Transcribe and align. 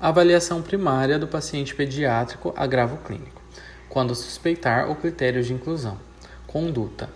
Avaliação 0.00 0.62
primária 0.62 1.18
do 1.18 1.26
paciente 1.26 1.74
pediátrico 1.74 2.54
agravo 2.56 2.98
clínico. 2.98 3.42
Quando 3.88 4.14
suspeitar 4.14 4.88
o 4.88 4.94
critério 4.94 5.42
de 5.42 5.52
inclusão. 5.52 5.98
Conduta. 6.46 7.10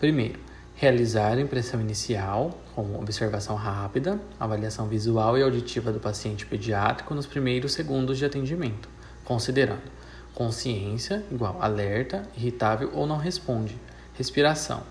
Primeiro, 0.00 0.40
realizar 0.74 1.38
impressão 1.38 1.78
inicial, 1.78 2.58
como 2.74 2.98
observação 2.98 3.54
rápida, 3.54 4.18
avaliação 4.40 4.88
visual 4.88 5.36
e 5.36 5.42
auditiva 5.42 5.92
do 5.92 6.00
paciente 6.00 6.46
pediátrico 6.46 7.14
nos 7.14 7.26
primeiros 7.26 7.74
segundos 7.74 8.16
de 8.16 8.24
atendimento, 8.24 8.88
considerando 9.26 9.82
consciência 10.34 11.22
igual 11.30 11.58
alerta, 11.60 12.22
irritável 12.34 12.92
ou 12.94 13.06
não 13.06 13.18
responde, 13.18 13.78
respiração, 14.14 14.84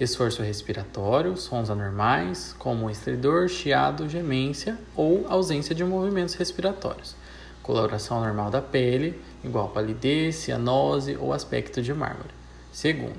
esforço 0.00 0.42
respiratório, 0.42 1.36
sons 1.36 1.70
anormais, 1.70 2.54
como 2.58 2.90
estridor, 2.90 3.48
chiado, 3.48 4.08
gemência 4.08 4.78
ou 4.94 5.26
ausência 5.28 5.74
de 5.74 5.84
movimentos 5.84 6.34
respiratórios. 6.34 7.16
Coloração 7.62 8.20
normal 8.20 8.50
da 8.50 8.62
pele, 8.62 9.20
igual 9.44 9.68
palidez, 9.68 10.36
cianose 10.36 11.16
ou 11.20 11.32
aspecto 11.32 11.82
de 11.82 11.92
mármore. 11.92 12.30
Segundo, 12.72 13.18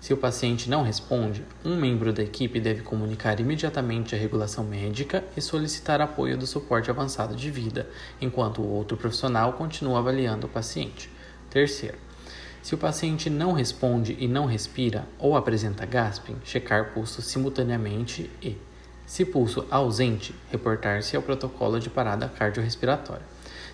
se 0.00 0.12
o 0.12 0.16
paciente 0.16 0.68
não 0.68 0.82
responde, 0.82 1.44
um 1.64 1.76
membro 1.76 2.12
da 2.12 2.22
equipe 2.22 2.60
deve 2.60 2.82
comunicar 2.82 3.40
imediatamente 3.40 4.14
a 4.14 4.18
regulação 4.18 4.62
médica 4.62 5.24
e 5.36 5.40
solicitar 5.40 6.00
apoio 6.00 6.36
do 6.36 6.46
suporte 6.46 6.90
avançado 6.90 7.34
de 7.34 7.50
vida, 7.50 7.88
enquanto 8.20 8.60
o 8.60 8.68
outro 8.68 8.96
profissional 8.96 9.54
continua 9.54 9.98
avaliando 9.98 10.46
o 10.46 10.50
paciente. 10.50 11.10
Terceiro, 11.50 11.98
se 12.66 12.74
o 12.74 12.78
paciente 12.78 13.30
não 13.30 13.52
responde 13.52 14.16
e 14.18 14.26
não 14.26 14.44
respira 14.44 15.06
ou 15.20 15.36
apresenta 15.36 15.86
gasping, 15.86 16.34
checar 16.42 16.92
pulso 16.92 17.22
simultaneamente 17.22 18.28
e, 18.42 18.58
se 19.06 19.24
pulso 19.24 19.64
ausente, 19.70 20.34
reportar-se 20.50 21.14
ao 21.14 21.22
protocolo 21.22 21.78
de 21.78 21.88
parada 21.88 22.28
cardiorrespiratória. 22.28 23.22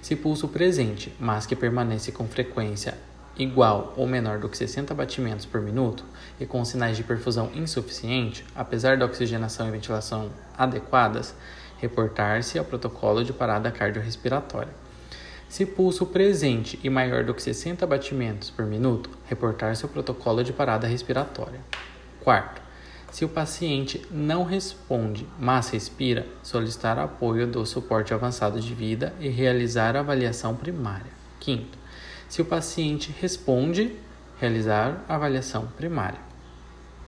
Se 0.03 0.15
pulso 0.15 0.47
presente, 0.47 1.11
mas 1.19 1.47
que 1.47 1.57
permanece 1.57 2.13
com 2.13 2.27
frequência 2.27 2.99
igual 3.35 3.95
ou 3.97 4.07
menor 4.07 4.39
do 4.39 4.47
que 4.47 4.59
60 4.59 4.93
batimentos 4.93 5.47
por 5.47 5.63
minuto 5.63 6.05
e 6.39 6.45
com 6.45 6.63
sinais 6.63 6.95
de 6.95 7.03
perfusão 7.03 7.51
insuficiente, 7.55 8.45
apesar 8.55 8.99
da 8.99 9.07
oxigenação 9.07 9.69
e 9.69 9.71
ventilação 9.71 10.31
adequadas, 10.55 11.35
reportar-se 11.79 12.59
ao 12.59 12.65
protocolo 12.67 13.25
de 13.25 13.33
parada 13.33 13.71
cardiorrespiratória. 13.71 14.83
Se 15.53 15.67
pulso 15.67 16.07
presente 16.07 16.81
e 16.83 16.89
maior 16.89 17.25
do 17.25 17.35
que 17.35 17.43
60 17.43 17.87
batimentos 17.87 18.49
por 18.49 18.65
minuto, 18.65 19.11
reportar-se 19.27 19.85
ao 19.85 19.91
protocolo 19.91 20.43
de 20.43 20.51
parada 20.51 20.87
respiratória. 20.87 21.61
Quarto, 22.21 22.63
se 23.11 23.23
o 23.23 23.29
paciente 23.29 24.01
não 24.11 24.45
responde, 24.45 25.29
mas 25.39 25.69
respira, 25.69 26.27
solicitar 26.43 26.99
apoio 26.99 27.47
do 27.47 27.67
suporte 27.67 28.15
avançado 28.15 28.59
de 28.63 28.73
vida 28.73 29.13
e 29.21 29.29
realizar 29.29 29.95
a 29.95 30.01
avaliação 30.01 30.57
primária. 30.57 31.13
Quinto, 31.39 31.77
se 32.31 32.41
o 32.41 32.47
paciente 32.47 33.15
responde, 33.21 33.95
realizar 34.41 35.05
avaliação 35.07 35.67
primária. 35.77 36.32